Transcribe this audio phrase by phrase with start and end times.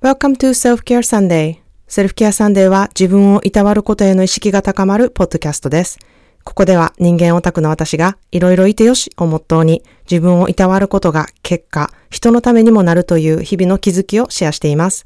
[0.00, 1.56] Welcome to Self-Care Sunday.
[1.88, 5.98] Self-Care Sunday は自分をいたわることへの意識が高まるポッドキャストです。
[6.44, 15.04] ここでは人間オタクの私がいろいろいてよしをモットーに自分をいたわることが結果、人のためにもなるという日々の気づきをシェアしています。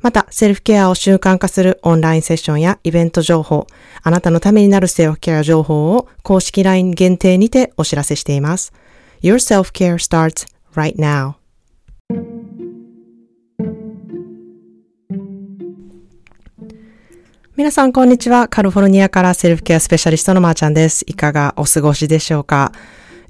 [0.00, 3.66] また、セルフケアを習慣化するオンラインセッションやイベント情報、
[4.02, 8.72] あなたのためになるセルフケア情報を公式 LINE 限定にてお知らせしています。
[9.22, 11.41] Your self-care starts right now.
[17.54, 18.48] 皆さん、こんにちは。
[18.48, 21.04] カリフォルニアからセルフケアスペシャリストのまーちゃんです。
[21.06, 22.72] いかがお過ごしでしょうか、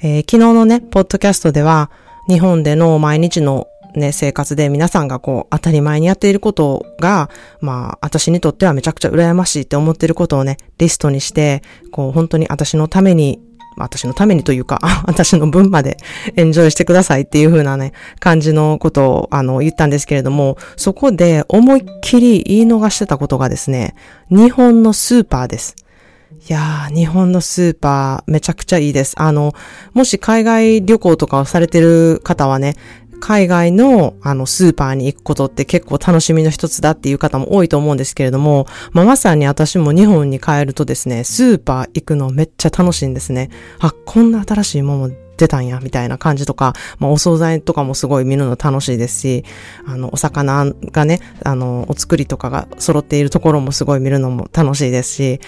[0.01, 1.91] えー、昨日のね、ポッドキャストでは、
[2.29, 13.41] 日本での毎日のね、生活で皆さんがこう、当たり前にやっていることが、まあ、私にとってはめちゃくちゃ羨ましいって思っていることをね、リストにして、こう、本当に私のために
[13.77, 15.97] 私のためにというか、 私の分まで
[16.37, 23.95] エンジョイしてくださいっていう風なね、感じのことを、あの、言ったんですけれども、そこで思いっきり言い逃してたことがですね、
[24.31, 25.77] 日本のスーパーです。
[26.49, 29.15] いやー、日本のスーパーめちゃくちゃいいです。
[29.17, 29.55] あの、
[29.93, 32.75] もし海外旅行とかをされてる方はね、
[33.23, 43.51] 海外のあのスーパーに行くことって結構楽しみの一つだっていう方も多いと思うんですけれども、まあ、まさに私も日本に帰るとですね、スーパー行くのめっちゃ楽しいんですね。
[43.79, 49.45] あ、こんな新しいもの出たんや、みたいな感じとか、まあ、お惣菜とかもすごい見るの楽しいですし、
[49.87, 55.41] あの、お魚がね、あの、お作りとかが揃っているところもすごい見るのも楽しいですし、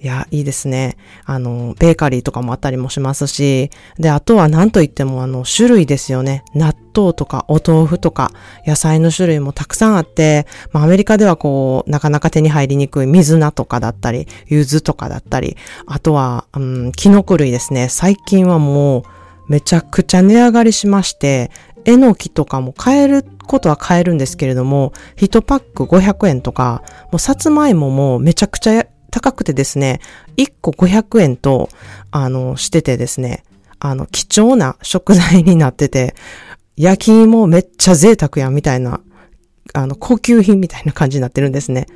[0.00, 0.96] いや、いいですね。
[1.24, 6.44] あの、ベーカリーとかもあったりもしますし、で、あとは何と言ってもあの、種類ですよね。
[6.54, 8.30] 納豆とかお豆腐とか
[8.64, 17.88] 野菜の種類もたくさんあって、まあ、アメリカではこう、なかなか手に入りにくい水菜とかだったり、柚子とかだったり、あとは、うん、キノコ類ですね。
[17.88, 19.02] 最近はもう、
[19.48, 21.50] めちゃくちゃ値上がりしまして、
[21.84, 28.86] えのきとかも買えることは買えるんですけれども、1パック500円とか、もうさつまいももめちゃくちゃ
[29.18, 30.00] 高くてですね、
[30.36, 31.68] 1個500円と、
[32.12, 33.42] あの、しててですね、
[33.80, 36.14] あの、貴重な食材になってて、
[36.76, 39.00] 焼き芋めっちゃ贅沢やんみたいな
[39.74, 41.86] あの、高級品みたいな感じになってるんですね。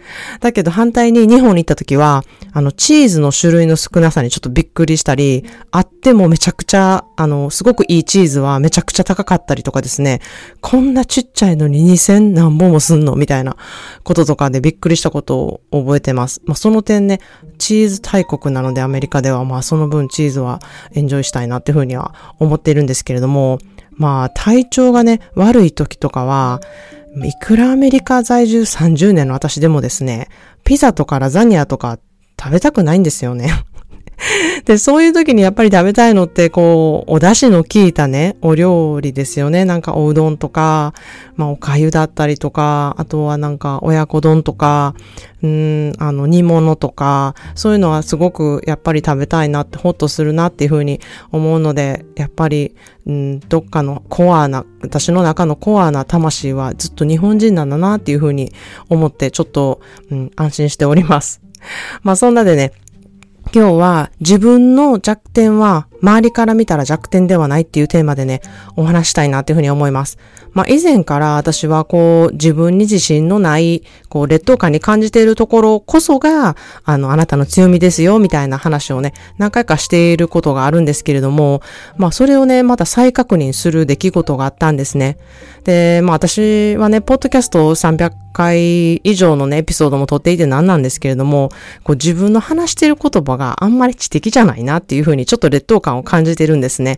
[0.40, 10.20] だけど反対に日本に行った時は、あの、チーズの種類の少なさにちょっとびっくりしたり、あってもめちゃくちゃ、あの、すごくいいチーズはめちゃくちゃ高かったりとかですね、
[10.60, 13.56] こんなちっちゃいのに2000何本もすんのみたいな
[14.02, 16.42] こととかでびっくりしたことを覚えてます。
[16.44, 17.20] まあ、その点ね、
[17.58, 20.60] チーズ大国なのでアメリカでは、まあ、その分チーズは
[20.94, 23.58] エンジョイしたいなっていうふうには思っているんですけれども、
[23.92, 26.60] まあ、体調がね、悪い時とかは、
[27.24, 30.28] いくらアメリカ在住30年の私でもですね、
[30.64, 31.98] ピザとかラザニアとか
[32.40, 33.50] 食べたくないんですよね。
[34.64, 39.64] で、そういう時にやっぱり食べたいのって、こう、お出汁の効いたね、お料理ですよね。
[39.64, 40.94] なんかおうどんとか、
[41.36, 44.94] まあお粥だったりとか、あとはなんか親子丼とか、
[45.42, 51.00] うん、あの煮物とか、そういうのはすごくやっぱり食べたいなって、ほっとするなっていうふうに
[51.32, 52.74] 思うので、やっぱり、
[53.06, 58.52] うん、どっかのコアな、私の中のコアな魂はずっと日本人なんだなっていうふうに
[58.88, 61.40] 思って、ちょっと、うん、安心しております。
[62.02, 62.72] まあそんなでね、
[63.54, 68.42] 今日は自分の弱点は周りから見たら弱点ではないっていうテーマでね、
[68.76, 70.18] お話したいなっていうふうに思います。
[70.52, 81.62] まあ以前から私はこう自分に自信のない、こう劣等感に感じているところこそが、あの、あなたの強みですよ、みたいな話をね、何回かしていることがあるんですけれども、
[81.96, 85.18] まあそれをね、また再確認する出来事があったんですね。
[85.64, 91.50] で、まあ私はね、ポッドキャスト300回以上のね、エピソードも撮っていて何なんですけれども、
[91.84, 96.96] こう自分の話している言葉があんまり知的じゃないなっていうふうにちょっと劣等感を感じてるんですね。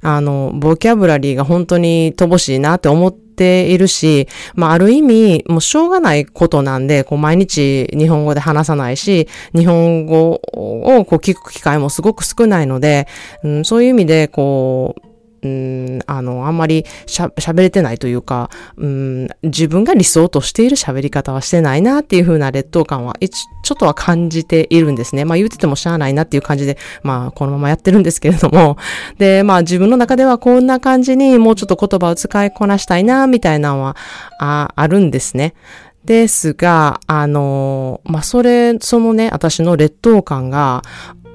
[0.00, 13.06] あの、ボキャブラリーが本当に乏しいなって思っているし、まあ、ある意味、もうしょうがないことなんで、こう、毎日日本語で話さないし、日本語をこう聞く機会もすごく少ないので、
[13.44, 15.11] うん、そういう意味で、こう、
[15.42, 25.24] うん、あの、あんまり、喋れてないというか、うん、自分が理想としている喋り方はしてないなっていう風な劣等感は、ちょっとは感じているんですね。
[25.24, 28.76] まあ言うててもしゃあないなっていう感じで、まあこのままやってるんですけれども、
[29.18, 33.96] で、まあ自分の中ではこんな感じにもうちょっと言葉を使いこなしたいな、みたいなのは、
[34.38, 35.54] あ、あるんですね。
[36.04, 40.82] ですが、あの、まあ、それ、そのね、私の劣等感が、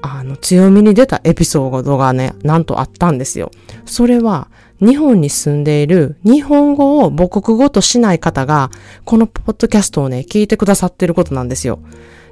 [0.02, 3.50] あの、強みに出たエピソードがね、なんとあったんですよ。
[3.84, 4.48] それは、
[4.80, 8.70] 日本に住んでいる日本語を母国語としない方が、
[9.04, 11.80] このポッドキャストをね、聞いてくださってることなんですよ。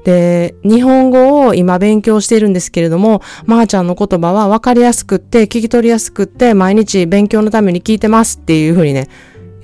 [0.05, 9.09] で、日本語を今勉強しているんですけれども、まー、あ、ちゃんの言葉は分かりやすくって、聞き取りやすくって、毎日勉強のために聞いてますっていうふうにね、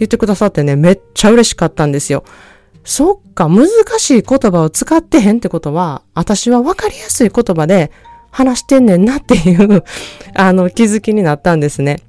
[0.01, 2.25] 言ってくださってね、めっちゃ嬉しかったんですよ。
[2.85, 3.69] そっか、難
[3.99, 7.93] しい言葉を使ってへんってことは、私は分かりやすい言葉で
[8.31, 9.85] 話してんねんなっていう
[10.35, 12.01] あの、気づきになったんですね。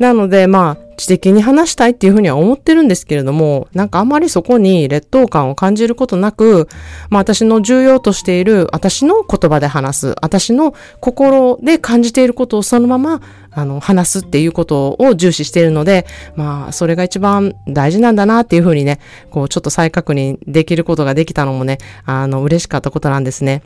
[0.00, 6.68] なので、まあ、知的に話したいっていうふうには思ってるんですけれども、なんかあまりそこに劣等感を感じることなく、
[7.10, 13.20] まあ私の重要としている、私の言葉で話す、私の心で感じていることをそのまま、
[13.52, 19.00] あの、話すっていうことを重視しているので、まあ、それが一番大事なんだなっていうふうにね、
[19.30, 21.76] こう、ちょっと再確認できることができたのもね、
[22.06, 23.62] あの、嬉しかったことなんですね。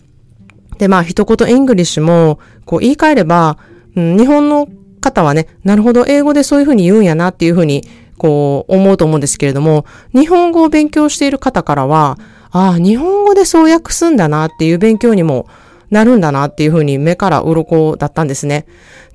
[0.79, 3.59] で、まあ、一言 English も、こう、言い換えれば、
[3.95, 4.67] うん、日本の
[5.05, 7.85] 方はね、なるほど、英語でそういうふうに言うんやなっていうふうに、
[8.17, 9.85] こう、思うと思うんですけれども、
[10.15, 12.19] 日本語を勉強している方からは、
[12.51, 15.47] ああ、日本語でそう訳すんだなっていう勉強にも
[15.91, 18.67] なるんだなっていうふうに目から鱗だったんですね。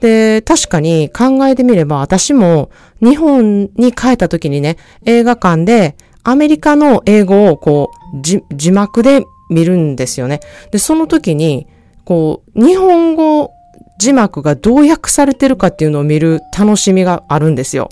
[0.02, 2.70] で、確かに考えてみれば私も
[3.02, 10.42] 日本に帰った時にね、映画館でアメリカの英語をこう、字幕で見るんですよね。
[10.72, 11.68] で、その時に、
[12.06, 13.52] こう、日本語
[14.00, 17.90] 字幕がどう訳されてるかっていうのを見る楽しみがあるんですよ。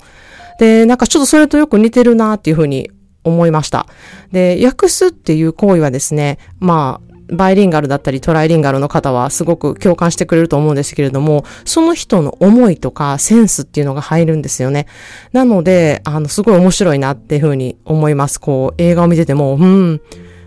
[0.58, 2.90] で、なんかちょっとそれとよく似てるなっていうふうに
[3.22, 3.86] 思いました。
[4.32, 14.86] で、訳すっていう行為はですね、まあ、バイリンガルだったりトライリンガルの方はすごく共感してくれると思うんですけれども、その人の思いとかセンスっていうのが入るんですよね。
[15.32, 18.40] なので、あの、すごい面白いなっていうふうに思います。
[18.40, 20.00] こう、映画を見てても、うん、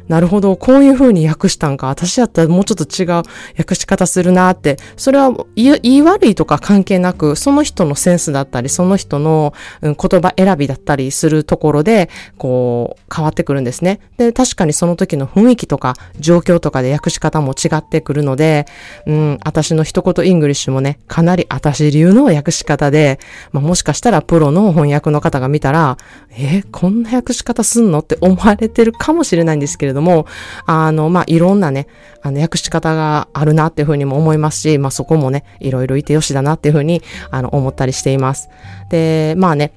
[0.08, 1.88] なるほど、こういう風に訳したんか。
[1.88, 3.24] 私だったらもうちょっと違う
[3.58, 4.78] 訳し方するなって。
[4.98, 14.00] それは言い悪いとか関係なく、その人のセンスだったり、その人の、言葉選びだったりするところで、こう、変わってくるんですね。
[14.18, 18.66] で、確かにその時の雰囲気とか、状況とかで訳し方も違ってくるので、
[19.06, 23.20] うん、私の一言イングリッシュもね、かなり私流の訳し方で、
[23.52, 25.98] まあ、もしかしたらプロの翻訳の方が見たら、
[26.38, 28.00] えこんな訳し方すんの？
[28.00, 30.26] って思われてるかもしれないんですけれども、ども、
[30.66, 31.88] あの、まあ、いろんなね、
[32.22, 38.50] あの、訳し方があるなっていうふうにも思いますし、まあ、そこもね、いろいろいてよしだなっていうふうに、あの、思ったりしています。
[38.90, 39.74] で、まあね、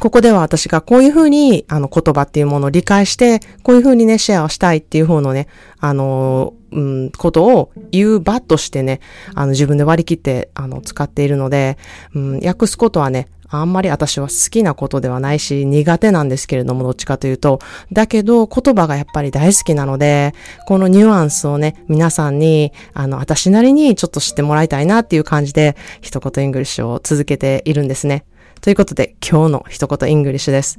[0.00, 5.48] ここでは私がこういうふうに、あの、言葉っていうものを理解して、こういうふうにね、シェアをしたいっていうふうのね、
[5.80, 9.00] あの、うん、ことを言う場としてね、
[9.34, 11.76] あの、自分で割り切って、あの、使っているので、
[12.14, 13.28] うん、訳すことはね、
[13.60, 17.60] あんまり私は好きなことではないし、苦手なんですけれども、どっちかというと。
[17.92, 20.34] だけど、言葉がやっぱり大好きなので、
[20.66, 28.24] このニュアンスをね、皆さんに、あの、私なりにちょっと知ってもらいたいなっていう感じで、一言イングリッシュを続けているんですね。
[28.60, 30.78] ということで、今日の一言イングリッシュです。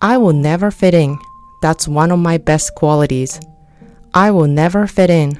[0.00, 1.18] I will never fit in.
[1.62, 3.40] That's one of my best qualities.
[4.12, 5.38] I will never fit in.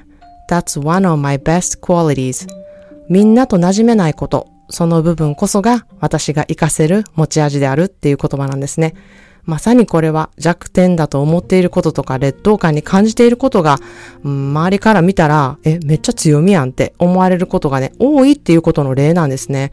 [0.48, 2.48] That's one of my best qualities.
[3.08, 4.55] みんなと馴染めないこと。
[4.68, 8.94] その部分こそが私が活かせる持ち味であるっていう言葉なんですね。
[9.46, 13.78] まさにこれは弱点だと思っていることとか劣等感に感じていることが、
[14.24, 19.72] うん、周りから見たら、え、めっちゃ強みやんって思われることがね、多いっていうことの例なんですね。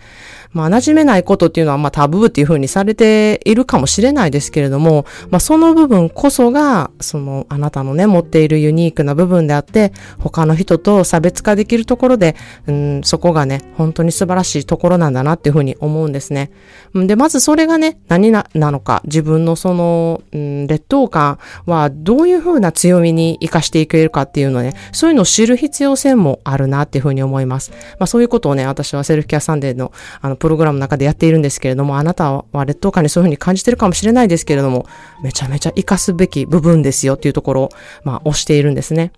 [0.54, 12.36] まあ、馴染めないことっていうのは、まあ、タブーっていう風にされているかもしれないですけれども、まあ、その部分こそが、その、あなたのね、持っているユニークな部分であって、他の人と差別化できるところで、
[12.68, 16.52] うん、そこがね、本当に素晴らしいところなんだなっていう風に思うんですね。
[16.94, 27.72] で、まずそれがね、何な、なのか、自分のその、うん、劣等感はどういうふうな強みに活かしていけるかっていうのね、そういうのを知る必要性もあるなっていうふうに思います。
[27.98, 34.86] まあ、そういうことをね、私はセルフケアサンデーの、あの、プログラムの中でやっているんですけれども、あなたは劣等感にそういうふうに感じてるかもしれないですけれども、
[35.24, 37.70] めちゃめちゃ生かすべき部分ですよっていうところを、
[38.04, 39.14] まあ、押しているんですね。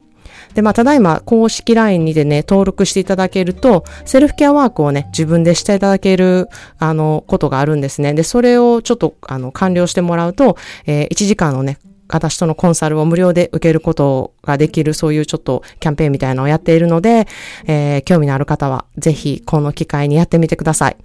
[0.53, 6.49] で、まあ、ただいま公式 LINE にでね、登録していただけると、セルフケアワークをね、自分でしていただける、
[6.79, 8.13] あの、ことがあるんですね。
[8.13, 11.77] で、それをちょっと、あの、完了してもらうと、えー、1時間のね、
[12.07, 17.27] 私とのコンサルを無料で受けることができる、そういうちょっとキャンペーンみたいなのをやっているので、
[17.65, 20.97] えー、興味のある方は、ぜひこの機会にやってみてください。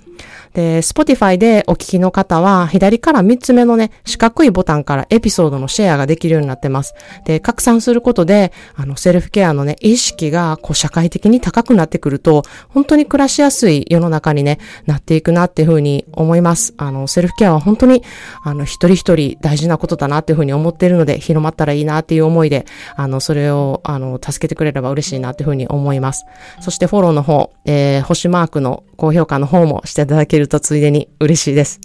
[0.55, 6.95] で、Spotify でお聞きの方は、左から3つ目のね、四角いボタンからエピソードのシェアができるようになってます。
[7.25, 16.75] で、拡散することで、あの、セルフケアのね、意識が、こう、社会的に高くなってくると、本当に暮らしやすい世の中にね、なっていくなっていうふうに思います。
[16.77, 18.03] あの、セルフケアは本当に、
[18.43, 22.67] あの、一人一人大事なことだなっていうふうに思ってるので、広まったらいいなっていう思いで、
[22.97, 26.25] あの、それを、あの、助けてくれれば嬉しいなっていうふうに思います。
[26.61, 31.81] そしてフォローの方、えー、星マークの高評価の方もしていただけるとついでに嬉しいです。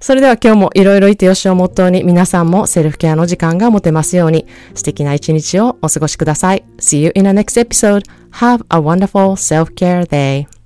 [0.00, 6.64] それでは今日もいろいろいてよしをモットーに皆さんもセルフケアの時間が持てますように素敵な一日をお過ごしください。
[6.78, 8.04] See you in the next episode.
[8.32, 10.61] Have a wonderful self-care day.